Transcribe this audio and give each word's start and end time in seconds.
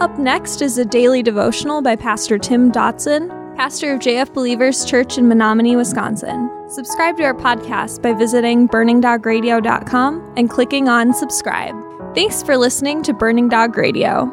Up 0.00 0.18
next 0.18 0.62
is 0.62 0.78
a 0.78 0.84
daily 0.86 1.22
devotional 1.22 1.82
by 1.82 1.94
Pastor 1.94 2.38
Tim 2.38 2.72
Dotson, 2.72 3.28
pastor 3.54 3.92
of 3.92 4.00
JF 4.00 4.32
Believers 4.32 4.86
Church 4.86 5.18
in 5.18 5.26
Menomonie, 5.26 5.76
Wisconsin. 5.76 6.50
Subscribe 6.70 7.18
to 7.18 7.24
our 7.24 7.34
podcast 7.34 8.00
by 8.00 8.14
visiting 8.14 8.66
burningdogradio.com 8.66 10.32
and 10.38 10.48
clicking 10.48 10.88
on 10.88 11.12
subscribe. 11.12 11.74
Thanks 12.14 12.42
for 12.42 12.56
listening 12.56 13.02
to 13.02 13.12
Burning 13.12 13.50
Dog 13.50 13.76
Radio. 13.76 14.24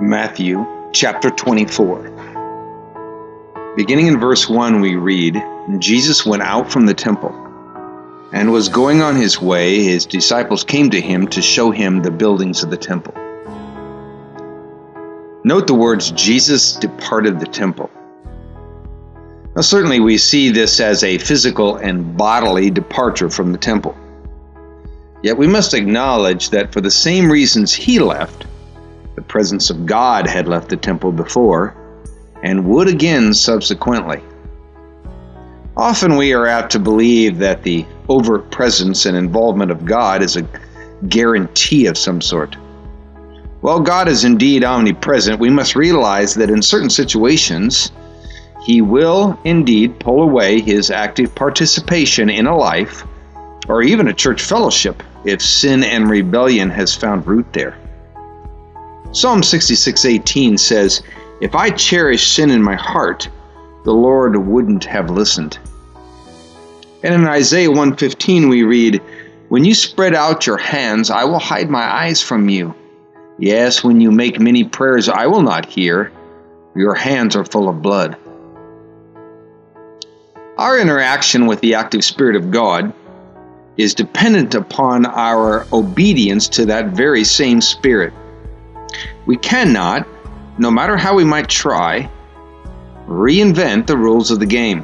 Matthew 0.00 0.66
chapter 0.92 1.30
24. 1.30 3.74
Beginning 3.76 4.08
in 4.08 4.18
verse 4.18 4.48
1, 4.48 4.80
we 4.80 4.96
read 4.96 5.40
Jesus 5.78 6.26
went 6.26 6.42
out 6.42 6.72
from 6.72 6.86
the 6.86 6.94
temple 6.94 7.30
and 8.32 8.50
was 8.50 8.68
going 8.68 9.00
on 9.00 9.14
his 9.14 9.40
way. 9.40 9.84
His 9.84 10.06
disciples 10.06 10.64
came 10.64 10.90
to 10.90 11.00
him 11.00 11.28
to 11.28 11.40
show 11.40 11.70
him 11.70 12.02
the 12.02 12.10
buildings 12.10 12.64
of 12.64 12.70
the 12.70 12.76
temple. 12.76 13.14
Note 15.46 15.68
the 15.68 15.74
words 15.74 16.10
Jesus 16.10 16.72
departed 16.72 17.38
the 17.38 17.46
temple. 17.46 17.88
Now, 19.54 19.62
certainly, 19.62 20.00
we 20.00 20.18
see 20.18 20.50
this 20.50 20.80
as 20.80 21.04
a 21.04 21.18
physical 21.18 21.76
and 21.76 22.16
bodily 22.16 22.68
departure 22.68 23.30
from 23.30 23.52
the 23.52 23.58
temple. 23.58 23.96
Yet 25.22 25.38
we 25.38 25.46
must 25.46 25.72
acknowledge 25.72 26.50
that 26.50 26.72
for 26.72 26.80
the 26.80 26.90
same 26.90 27.30
reasons 27.30 27.72
he 27.72 28.00
left, 28.00 28.44
the 29.14 29.22
presence 29.22 29.70
of 29.70 29.86
God 29.86 30.26
had 30.26 30.48
left 30.48 30.68
the 30.68 30.76
temple 30.76 31.12
before 31.12 31.76
and 32.42 32.66
would 32.66 32.88
again 32.88 33.32
subsequently. 33.32 34.20
Often 35.76 36.16
we 36.16 36.32
are 36.32 36.48
apt 36.48 36.72
to 36.72 36.80
believe 36.80 37.38
that 37.38 37.62
the 37.62 37.86
overt 38.08 38.50
presence 38.50 39.06
and 39.06 39.16
involvement 39.16 39.70
of 39.70 39.84
God 39.84 40.24
is 40.24 40.36
a 40.36 40.48
guarantee 41.08 41.86
of 41.86 41.96
some 41.96 42.20
sort. 42.20 42.56
While 43.66 43.80
God 43.80 44.06
is 44.06 44.22
indeed 44.22 44.62
omnipresent, 44.62 45.40
we 45.40 45.50
must 45.50 45.74
realize 45.74 46.34
that 46.34 46.50
in 46.50 46.62
certain 46.62 46.88
situations, 46.88 47.90
He 48.62 48.80
will 48.80 49.36
indeed 49.42 49.98
pull 49.98 50.22
away 50.22 50.60
His 50.60 50.92
active 50.92 51.34
participation 51.34 52.30
in 52.30 52.46
a 52.46 52.56
life 52.56 53.02
or 53.68 53.82
even 53.82 54.06
a 54.06 54.14
church 54.14 54.40
fellowship 54.40 55.02
if 55.24 55.42
sin 55.42 55.82
and 55.82 56.08
rebellion 56.08 56.70
has 56.70 56.94
found 56.94 57.26
root 57.26 57.52
there. 57.52 57.76
Psalm 59.10 59.42
66:18 59.42 60.56
says, 60.58 61.02
"If 61.40 61.56
I 61.56 61.70
cherish 61.70 62.28
sin 62.28 62.50
in 62.50 62.62
my 62.62 62.76
heart, 62.76 63.28
the 63.82 63.94
Lord 63.94 64.36
wouldn't 64.46 64.84
have 64.84 65.10
listened." 65.10 65.58
And 67.02 67.12
in 67.12 67.26
Isaiah 67.26 67.72
1:15 67.72 68.48
we 68.48 68.62
read, 68.62 69.02
"When 69.48 69.64
you 69.64 69.74
spread 69.74 70.14
out 70.14 70.46
your 70.46 70.58
hands, 70.58 71.10
I 71.10 71.24
will 71.24 71.40
hide 71.40 71.68
my 71.68 71.82
eyes 71.82 72.22
from 72.22 72.48
you. 72.48 72.72
Yes, 73.38 73.84
when 73.84 74.00
you 74.00 74.10
make 74.10 74.40
many 74.40 74.64
prayers, 74.64 75.08
I 75.08 75.26
will 75.26 75.42
not 75.42 75.66
hear. 75.66 76.10
Your 76.74 76.94
hands 76.94 77.36
are 77.36 77.44
full 77.44 77.68
of 77.68 77.82
blood." 77.82 78.16
Our 80.58 80.78
interaction 80.78 81.46
with 81.46 81.60
the 81.60 81.74
active 81.74 82.02
Spirit 82.02 82.34
of 82.36 82.50
God 82.50 82.92
is 83.76 83.94
dependent 83.94 84.54
upon 84.54 85.04
our 85.04 85.66
obedience 85.70 86.48
to 86.48 86.64
that 86.64 86.96
very 86.96 87.24
same 87.24 87.60
Spirit. 87.60 88.14
We 89.26 89.36
cannot, 89.36 90.06
no 90.56 90.70
matter 90.70 90.96
how 90.96 91.14
we 91.14 91.24
might 91.24 91.48
try, 91.50 92.08
reinvent 93.06 93.86
the 93.86 93.98
rules 93.98 94.30
of 94.30 94.38
the 94.40 94.46
game. 94.46 94.82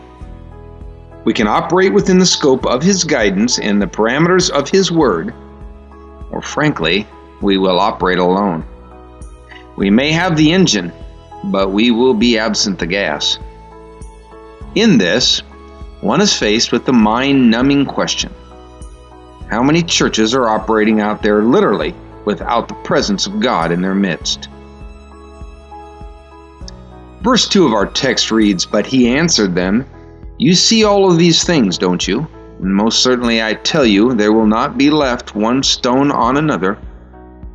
We 1.25 1.33
can 1.33 1.49
operate 1.49 1.95
within 1.95 2.19
the 2.19 2.27
scope 2.27 2.67
of 2.67 2.83
His 2.83 3.05
guidance 3.05 3.59
and 3.59 3.81
the 3.81 3.87
parameters 3.87 4.51
of 4.51 4.69
His 4.69 4.93
Word, 4.93 5.33
or 6.31 6.43
frankly, 6.43 7.07
we 7.43 7.59
will 7.59 7.81
operate 7.81 8.19
alone. 8.19 8.65
We 9.77 9.91
may 9.91 10.13
have 10.13 10.37
the 10.37 10.53
engine, 10.53 10.93
but 11.45 11.73
we 11.73 11.91
will 11.91 12.15
be 12.15 12.39
absent 12.39 12.79
the 12.79 12.87
gas. 12.87 13.39
In 14.75 14.97
this, 14.97 15.41
one 16.01 16.21
is 16.21 16.33
faced 16.33 16.73
with 16.73 16.85
the 16.85 16.93
mind 16.93 17.51
numbing 17.51 17.87
question 17.87 18.33
How 19.51 19.63
many 19.63 19.83
churches 19.83 20.35
are 20.35 20.49
operating 20.49 21.01
out 21.01 21.23
there 21.23 21.43
literally 21.43 21.95
without 22.25 22.69
the 22.69 22.75
presence 22.75 23.27
of 23.27 23.41
God 23.41 23.73
in 23.73 23.83
their 23.83 23.95
midst? 23.95 24.49
Verse 27.23 27.49
2 27.49 27.67
of 27.67 27.73
our 27.73 27.87
text 27.87 28.31
reads, 28.31 28.67
But 28.67 28.87
he 28.87 29.09
answered 29.09 29.55
them, 29.55 29.87
You 30.39 30.55
see 30.55 30.85
all 30.85 31.11
of 31.11 31.19
these 31.19 31.45
things, 31.45 31.79
don't 31.79 32.07
you? 32.07 32.27
And 32.61 32.75
most 32.75 33.03
certainly 33.03 33.43
I 33.43 33.55
tell 33.55 33.87
you, 33.87 34.15
there 34.15 34.33
will 34.33 34.47
not 34.47 34.77
be 34.77 34.91
left 34.91 35.35
one 35.35 35.63
stone 35.63 36.11
on 36.11 36.37
another 36.37 36.79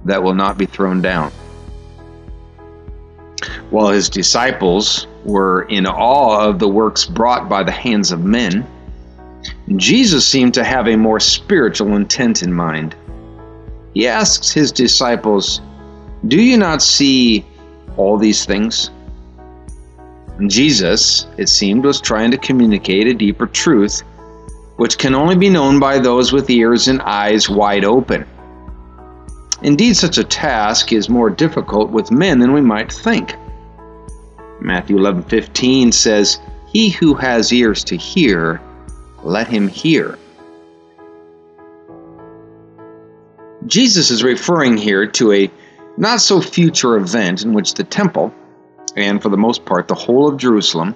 that 0.08 0.24
will 0.24 0.34
not 0.34 0.58
be 0.58 0.66
thrown 0.66 1.02
down. 1.02 1.32
While 3.70 3.90
his 3.90 4.10
disciples 4.10 5.08
were 5.26 5.64
in 5.64 5.86
awe 5.86 6.48
of 6.48 6.60
the 6.60 6.68
works 6.68 7.06
brought 7.06 7.50
by 7.50 7.64
the 7.64 7.72
hands 7.72 8.12
of 8.12 8.24
men, 8.24 8.66
Jesus 9.76 10.26
seemed 10.26 10.54
to 10.54 10.64
have 10.64 10.88
a 10.88 10.96
more 10.96 11.20
spiritual 11.20 11.96
intent 11.96 12.42
in 12.42 12.54
mind. 12.54 12.96
He 13.94 14.08
asks 14.08 14.52
his 14.52 14.72
disciples, 14.72 15.62
Do 16.28 16.42
you 16.42 16.58
not 16.58 16.82
see 16.82 17.46
all 17.98 18.18
these 18.18 18.46
things? 18.46 18.90
Jesus, 20.46 21.28
it 21.38 21.50
seemed, 21.50 21.84
was 21.84 22.00
trying 22.00 22.32
to 22.32 22.38
communicate 22.38 23.08
a 23.08 23.14
deeper 23.14 23.48
truth, 23.48 24.04
which 24.78 24.98
can 24.98 25.16
only 25.16 25.36
be 25.36 25.50
known 25.50 25.80
by 25.80 25.98
those 25.98 26.32
with 26.32 26.50
ears 26.50 26.88
and 26.88 27.02
eyes 27.02 27.50
wide 27.50 27.84
open. 27.84 28.26
Indeed, 29.62 29.98
such 29.98 30.18
a 30.18 30.24
task 30.24 30.94
is 30.94 31.10
more 31.10 31.30
difficult 31.30 31.90
with 31.90 32.12
men 32.12 32.40
than 32.40 32.54
we 32.54 32.62
might 32.62 32.92
think. 32.92 33.36
Matthew 34.60 34.98
11:15 34.98 35.92
says, 35.92 36.40
"He 36.68 36.90
who 36.90 37.16
has 37.16 37.52
ears 37.52 37.84
to 37.86 37.96
hear, 37.96 38.62
let 39.24 39.48
him 39.48 39.68
hear." 39.68 40.18
Jesus 43.66 44.12
is 44.12 44.24
referring 44.24 44.78
here 44.78 45.06
to 45.06 45.32
a 45.32 45.52
not 45.98 46.22
so 46.22 46.40
future 46.40 46.96
event 46.96 47.44
in 47.44 47.54
which 47.54 47.74
the 47.74 47.84
temple, 47.84 48.32
and 48.96 49.22
for 49.22 49.30
the 49.30 49.38
most 49.38 49.66
part 49.66 49.88
the 49.88 49.96
whole 49.96 50.28
of 50.28 50.38
Jerusalem, 50.38 50.96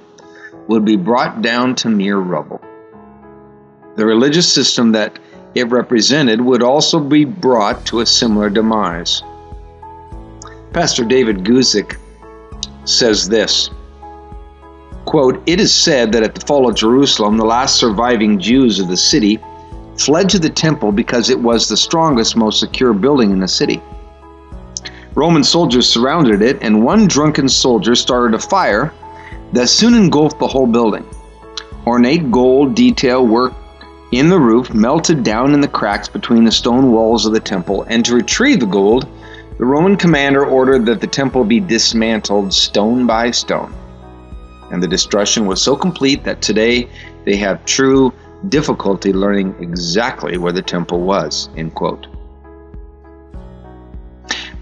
would 0.67 0.85
be 0.85 0.95
brought 0.95 1.41
down 1.41 1.75
to 1.75 1.89
mere 1.89 2.17
rubble. 2.17 2.61
The 3.95 4.05
religious 4.05 4.47
system 4.47 4.91
that 4.93 5.19
it 5.55 5.69
represented 5.69 6.39
would 6.41 6.63
also 6.63 6.99
be 6.99 7.25
brought 7.25 7.85
to 7.85 7.99
a 7.99 8.05
similar 8.05 8.49
demise. 8.49 9.23
Pastor 10.73 11.03
David 11.03 11.43
Guzik 11.43 11.97
says 12.85 13.27
this 13.27 13.69
quote, 15.05 15.41
It 15.45 15.59
is 15.59 15.73
said 15.73 16.11
that 16.13 16.23
at 16.23 16.35
the 16.35 16.45
fall 16.45 16.69
of 16.69 16.75
Jerusalem, 16.75 17.35
the 17.35 17.45
last 17.45 17.75
surviving 17.75 18.39
Jews 18.39 18.79
of 18.79 18.87
the 18.87 18.95
city 18.95 19.39
fled 19.97 20.29
to 20.29 20.39
the 20.39 20.49
temple 20.49 20.91
because 20.91 21.29
it 21.29 21.39
was 21.39 21.67
the 21.67 21.75
strongest, 21.75 22.37
most 22.37 22.59
secure 22.59 22.93
building 22.93 23.31
in 23.31 23.39
the 23.39 23.47
city. 23.47 23.81
Roman 25.13 25.43
soldiers 25.43 25.89
surrounded 25.89 26.41
it, 26.41 26.59
and 26.61 26.85
one 26.85 27.07
drunken 27.07 27.49
soldier 27.49 27.95
started 27.95 28.33
a 28.33 28.39
fire 28.39 28.93
that 29.51 29.67
soon 29.67 29.93
engulfed 29.93 30.39
the 30.39 30.47
whole 30.47 30.67
building. 30.67 31.05
Ornate 31.85 32.31
gold 32.31 32.75
detail 32.75 33.27
work 33.27 33.53
in 34.11 34.29
the 34.29 34.39
roof 34.39 34.73
melted 34.73 35.23
down 35.23 35.53
in 35.53 35.61
the 35.61 35.67
cracks 35.67 36.09
between 36.09 36.43
the 36.43 36.51
stone 36.51 36.91
walls 36.91 37.25
of 37.25 37.33
the 37.33 37.39
temple, 37.39 37.83
and 37.83 38.03
to 38.05 38.15
retrieve 38.15 38.59
the 38.59 38.65
gold, 38.65 39.07
the 39.57 39.65
Roman 39.65 39.95
commander 39.95 40.45
ordered 40.45 40.85
that 40.85 40.99
the 40.99 41.07
temple 41.07 41.43
be 41.43 41.59
dismantled 41.59 42.53
stone 42.53 43.05
by 43.07 43.31
stone. 43.31 43.73
And 44.71 44.81
the 44.81 44.87
destruction 44.87 45.45
was 45.45 45.61
so 45.61 45.75
complete 45.75 46.23
that 46.23 46.41
today 46.41 46.89
they 47.25 47.35
have 47.37 47.63
true 47.65 48.13
difficulty 48.49 49.13
learning 49.13 49.55
exactly 49.59 50.37
where 50.37 50.53
the 50.53 50.61
temple 50.61 51.01
was. 51.01 51.49
End 51.55 51.75
quote. 51.75 52.07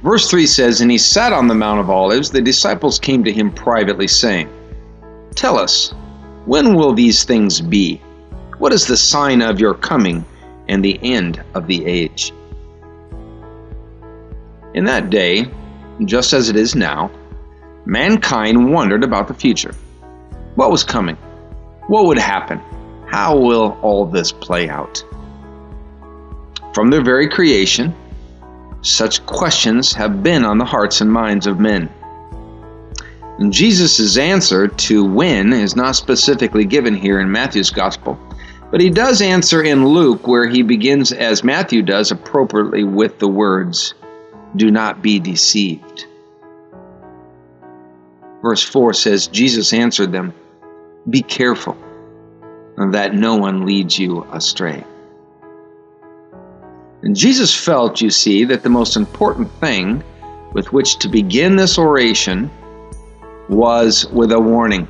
Verse 0.03 0.29
3 0.29 0.45
says, 0.45 0.81
And 0.81 0.91
he 0.91 0.97
sat 0.97 1.33
on 1.33 1.47
the 1.47 1.55
Mount 1.55 1.79
of 1.79 1.89
Olives. 1.89 2.29
The 2.29 2.41
disciples 2.41 2.99
came 2.99 3.23
to 3.23 3.31
him 3.31 3.51
privately, 3.51 4.07
saying, 4.07 4.49
Tell 5.35 5.57
us, 5.57 5.93
when 6.45 6.75
will 6.75 6.93
these 6.93 7.23
things 7.23 7.61
be? 7.61 8.01
What 8.59 8.73
is 8.73 8.85
the 8.85 8.97
sign 8.97 9.41
of 9.41 9.61
your 9.61 9.73
coming 9.73 10.25
and 10.67 10.83
the 10.83 10.99
end 11.01 11.41
of 11.53 11.65
the 11.65 11.85
age? 11.85 12.33
In 14.73 14.83
that 14.83 15.09
day, 15.09 15.49
just 16.03 16.33
as 16.33 16.49
it 16.49 16.57
is 16.57 16.75
now, 16.75 17.09
mankind 17.85 18.73
wondered 18.73 19.05
about 19.05 19.29
the 19.29 19.33
future. 19.33 19.73
What 20.55 20.71
was 20.71 20.83
coming? 20.83 21.15
What 21.87 22.05
would 22.07 22.19
happen? 22.19 22.59
How 23.07 23.37
will 23.37 23.77
all 23.81 24.05
this 24.05 24.33
play 24.33 24.67
out? 24.67 25.01
From 26.73 26.89
their 26.89 27.01
very 27.01 27.29
creation, 27.29 27.95
such 28.81 29.25
questions 29.25 29.93
have 29.93 30.21
been 30.21 30.43
on 30.43 30.57
the 30.57 30.65
hearts 30.65 30.99
and 30.99 31.09
minds 31.09 31.47
of 31.47 31.61
men. 31.61 31.89
Jesus' 33.49 34.17
answer 34.17 34.67
to 34.67 35.05
when 35.05 35.53
is 35.53 35.77
not 35.77 35.95
specifically 35.95 36.65
given 36.65 36.93
here 36.93 37.21
in 37.21 37.31
Matthew's 37.31 37.69
Gospel, 37.69 38.19
but 38.71 38.81
he 38.81 38.89
does 38.89 39.21
answer 39.21 39.63
in 39.63 39.85
Luke, 39.85 40.27
where 40.27 40.47
he 40.47 40.61
begins, 40.61 41.11
as 41.11 41.43
Matthew 41.43 41.81
does, 41.81 42.11
appropriately 42.11 42.83
with 42.83 43.19
the 43.19 43.27
words, 43.27 43.93
Do 44.55 44.69
not 44.69 45.01
be 45.01 45.19
deceived. 45.19 46.05
Verse 48.41 48.63
4 48.63 48.93
says, 48.93 49.27
Jesus 49.27 49.73
answered 49.73 50.11
them, 50.11 50.33
Be 51.09 51.21
careful 51.21 51.77
that 52.77 53.13
no 53.13 53.35
one 53.35 53.65
leads 53.65 53.99
you 53.99 54.25
astray. 54.31 54.83
And 57.01 57.15
Jesus 57.15 57.53
felt, 57.53 58.01
you 58.01 58.09
see, 58.09 58.45
that 58.45 58.63
the 58.63 58.69
most 58.69 58.95
important 58.95 59.51
thing 59.59 60.03
with 60.53 60.71
which 60.71 60.97
to 60.99 61.09
begin 61.09 61.55
this 61.55 61.77
oration 61.77 62.49
was 63.49 64.05
with 64.07 64.31
a 64.31 64.39
warning. 64.39 64.87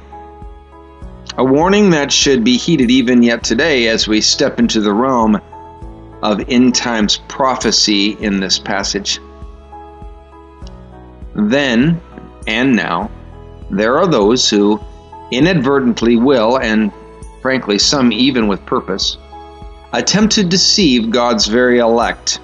A 1.39 1.43
warning 1.43 1.91
that 1.91 2.11
should 2.11 2.43
be 2.43 2.57
heeded 2.57 2.91
even 2.91 3.23
yet 3.23 3.43
today 3.43 3.87
as 3.87 4.09
we 4.09 4.19
step 4.19 4.59
into 4.59 4.81
the 4.81 4.91
realm 4.91 5.39
of 6.21 6.43
end 6.49 6.75
times 6.75 7.21
prophecy 7.29 8.17
in 8.19 8.41
this 8.41 8.59
passage. 8.59 9.21
Then 11.33 12.01
and 12.45 12.75
now, 12.75 13.09
there 13.69 13.97
are 13.97 14.05
those 14.05 14.49
who 14.49 14.81
inadvertently 15.31 16.17
will, 16.17 16.59
and 16.59 16.91
frankly, 17.41 17.79
some 17.79 18.11
even 18.11 18.49
with 18.49 18.65
purpose, 18.65 19.17
attempt 19.93 20.33
to 20.33 20.43
deceive 20.43 21.09
God's 21.09 21.47
very 21.47 21.79
elect. 21.79 22.41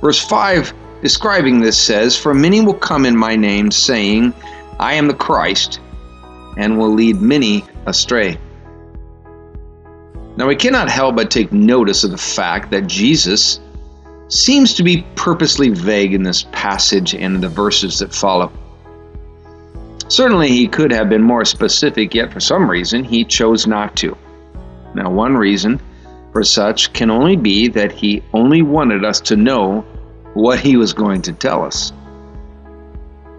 Verse 0.00 0.18
5 0.18 0.74
describing 1.02 1.60
this 1.60 1.80
says, 1.80 2.16
For 2.16 2.34
many 2.34 2.60
will 2.62 2.74
come 2.74 3.06
in 3.06 3.16
my 3.16 3.36
name, 3.36 3.70
saying, 3.70 4.34
I 4.80 4.94
am 4.94 5.06
the 5.06 5.14
Christ, 5.14 5.78
and 6.56 6.78
will 6.78 6.92
lead 6.92 7.20
many 7.20 7.64
astray. 7.86 8.38
Now, 10.36 10.46
we 10.46 10.56
cannot 10.56 10.88
help 10.88 11.16
but 11.16 11.30
take 11.30 11.52
notice 11.52 12.04
of 12.04 12.12
the 12.12 12.16
fact 12.16 12.70
that 12.70 12.86
Jesus 12.86 13.60
seems 14.28 14.74
to 14.74 14.82
be 14.82 15.04
purposely 15.16 15.70
vague 15.70 16.14
in 16.14 16.22
this 16.22 16.46
passage 16.52 17.14
and 17.14 17.42
the 17.42 17.48
verses 17.48 17.98
that 17.98 18.14
follow. 18.14 18.50
Certainly, 20.08 20.48
he 20.48 20.66
could 20.66 20.92
have 20.92 21.08
been 21.08 21.22
more 21.22 21.44
specific, 21.44 22.14
yet 22.14 22.32
for 22.32 22.40
some 22.40 22.70
reason 22.70 23.04
he 23.04 23.24
chose 23.24 23.66
not 23.66 23.96
to. 23.96 24.16
Now, 24.94 25.10
one 25.10 25.36
reason 25.36 25.80
for 26.32 26.42
such 26.44 26.92
can 26.92 27.10
only 27.10 27.36
be 27.36 27.68
that 27.68 27.92
he 27.92 28.22
only 28.32 28.62
wanted 28.62 29.04
us 29.04 29.20
to 29.20 29.36
know 29.36 29.84
what 30.34 30.60
he 30.60 30.76
was 30.76 30.92
going 30.92 31.22
to 31.22 31.32
tell 31.32 31.64
us. 31.64 31.92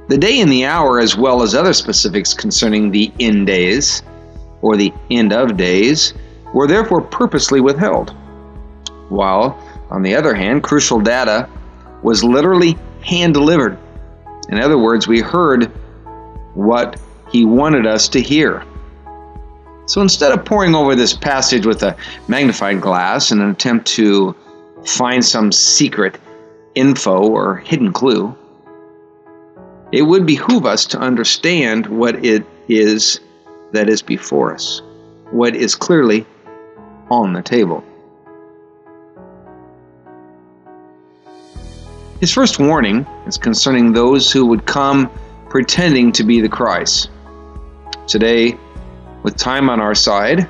The 0.07 0.17
day 0.17 0.41
and 0.41 0.51
the 0.51 0.65
hour, 0.65 0.99
as 0.99 1.15
well 1.15 1.41
as 1.41 1.55
other 1.55 1.73
specifics 1.73 2.33
concerning 2.33 2.91
the 2.91 3.11
end 3.19 3.47
days, 3.47 4.03
or 4.61 4.75
the 4.75 4.93
end 5.09 5.31
of 5.31 5.57
days, 5.57 6.13
were 6.53 6.67
therefore 6.67 7.01
purposely 7.01 7.61
withheld. 7.61 8.15
While, 9.09 9.57
on 9.89 10.01
the 10.01 10.15
other 10.15 10.33
hand, 10.33 10.63
crucial 10.63 10.99
data 10.99 11.47
was 12.03 12.23
literally 12.23 12.77
hand 13.01 13.33
delivered. 13.33 13.77
In 14.49 14.59
other 14.59 14.77
words, 14.77 15.07
we 15.07 15.21
heard 15.21 15.65
what 16.55 16.99
he 17.31 17.45
wanted 17.45 17.87
us 17.87 18.09
to 18.09 18.21
hear. 18.21 18.63
So 19.85 20.01
instead 20.01 20.31
of 20.31 20.45
poring 20.45 20.75
over 20.75 20.95
this 20.95 21.13
passage 21.13 21.65
with 21.65 21.83
a 21.83 21.95
magnifying 22.27 22.79
glass 22.79 23.31
in 23.31 23.41
an 23.41 23.49
attempt 23.49 23.87
to 23.89 24.35
find 24.85 25.23
some 25.23 25.51
secret 25.51 26.17
info 26.75 27.27
or 27.29 27.57
hidden 27.57 27.91
clue, 27.91 28.35
it 29.91 30.03
would 30.03 30.25
behoove 30.25 30.65
us 30.65 30.85
to 30.85 30.99
understand 30.99 31.85
what 31.85 32.23
it 32.23 32.45
is 32.69 33.19
that 33.73 33.89
is 33.89 34.01
before 34.01 34.53
us, 34.53 34.81
what 35.31 35.55
is 35.55 35.75
clearly 35.75 36.25
on 37.09 37.33
the 37.33 37.41
table. 37.41 37.83
His 42.21 42.31
first 42.31 42.59
warning 42.59 43.05
is 43.25 43.37
concerning 43.37 43.91
those 43.91 44.31
who 44.31 44.45
would 44.45 44.65
come 44.65 45.09
pretending 45.49 46.11
to 46.13 46.23
be 46.23 46.39
the 46.39 46.47
Christ. 46.47 47.09
Today, 48.07 48.57
with 49.23 49.35
time 49.35 49.69
on 49.69 49.79
our 49.79 49.95
side, 49.95 50.47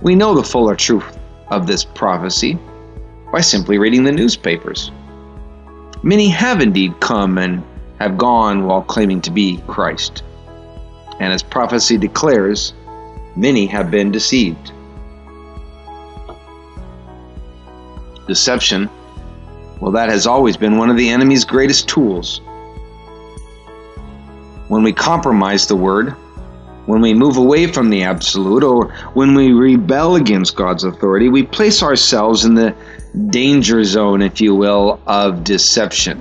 we 0.00 0.14
know 0.14 0.34
the 0.34 0.42
fuller 0.42 0.76
truth 0.76 1.18
of 1.48 1.66
this 1.66 1.84
prophecy 1.84 2.58
by 3.32 3.40
simply 3.40 3.78
reading 3.78 4.04
the 4.04 4.12
newspapers. 4.12 4.90
Many 6.02 6.28
have 6.28 6.60
indeed 6.60 6.98
come 7.00 7.36
and 7.36 7.62
have 8.02 8.18
gone 8.18 8.66
while 8.66 8.82
claiming 8.82 9.20
to 9.22 9.30
be 9.30 9.62
Christ. 9.68 10.24
And 11.20 11.32
as 11.32 11.42
prophecy 11.42 11.96
declares, 11.96 12.74
many 13.36 13.66
have 13.66 13.90
been 13.90 14.10
deceived. 14.10 14.72
Deception, 18.26 18.90
well, 19.80 19.92
that 19.92 20.08
has 20.08 20.26
always 20.26 20.56
been 20.56 20.78
one 20.78 20.90
of 20.90 20.96
the 20.96 21.08
enemy's 21.08 21.44
greatest 21.44 21.88
tools. 21.88 22.40
When 24.68 24.82
we 24.82 24.92
compromise 24.92 25.66
the 25.66 25.76
word, 25.76 26.10
when 26.86 27.00
we 27.00 27.14
move 27.14 27.36
away 27.36 27.68
from 27.68 27.88
the 27.88 28.02
absolute, 28.02 28.64
or 28.64 28.92
when 29.14 29.34
we 29.34 29.52
rebel 29.52 30.16
against 30.16 30.56
God's 30.56 30.82
authority, 30.82 31.28
we 31.28 31.44
place 31.44 31.82
ourselves 31.82 32.44
in 32.44 32.54
the 32.54 32.74
danger 33.28 33.84
zone, 33.84 34.22
if 34.22 34.40
you 34.40 34.54
will, 34.56 35.00
of 35.06 35.44
deception. 35.44 36.20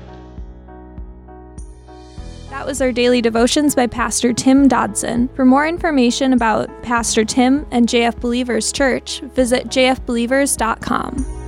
That 2.62 2.68
was 2.68 2.80
our 2.80 2.92
daily 2.92 3.24
devotions 3.24 3.74
by 3.74 3.88
Pastor 3.88 4.34
Tim 4.34 4.68
Dodson. 4.68 5.30
For 5.30 5.46
more 5.46 5.68
information 5.68 6.32
about 6.32 6.70
Pastor 6.84 7.26
Tim 7.26 7.66
and 7.72 7.88
JF 7.88 8.20
Believers 8.20 8.72
Church, 8.72 9.22
visit 9.34 9.70
jfbelievers.com. 9.70 11.41